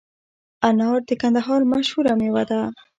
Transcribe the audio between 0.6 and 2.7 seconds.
انار د کندهار مشهوره میوه ده